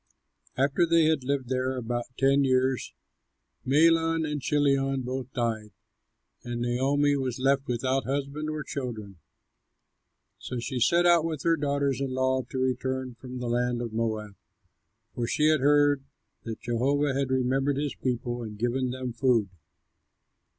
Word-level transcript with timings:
After 0.57 0.87
they 0.87 1.03
had 1.03 1.23
lived 1.23 1.47
there 1.49 1.77
about 1.77 2.05
ten 2.17 2.43
years, 2.43 2.91
Mahlon 3.63 4.25
and 4.25 4.41
Chilion 4.41 5.03
both 5.03 5.31
died, 5.31 5.73
and 6.43 6.59
Naomi 6.59 7.15
was 7.15 7.37
left 7.37 7.67
without 7.67 8.05
husband 8.05 8.49
or 8.49 8.63
children. 8.63 9.17
So 10.39 10.57
she 10.57 10.79
set 10.79 11.05
out 11.05 11.23
with 11.23 11.43
her 11.43 11.55
daughters 11.55 12.01
in 12.01 12.15
law 12.15 12.41
to 12.49 12.57
return 12.57 13.13
from 13.13 13.37
the 13.37 13.47
land 13.47 13.79
of 13.79 13.93
Moab, 13.93 14.33
for 15.13 15.27
she 15.27 15.49
had 15.49 15.59
heard 15.59 16.03
that 16.45 16.61
Jehovah 16.61 17.13
had 17.13 17.29
remembered 17.29 17.77
his 17.77 17.93
people 17.93 18.41
and 18.41 18.57
given 18.57 18.89
them 18.89 19.13
food. 19.13 19.49